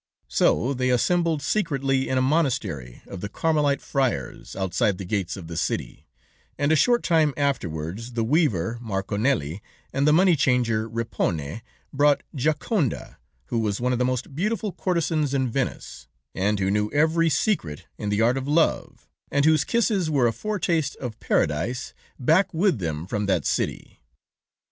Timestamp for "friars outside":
3.83-4.97